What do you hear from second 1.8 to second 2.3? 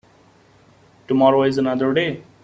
day.